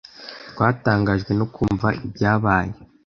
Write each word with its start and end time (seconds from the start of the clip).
Twatangajwe 0.51 1.31
no 1.39 1.45
kumva 1.53 1.87
ibyabaye. 2.05 2.73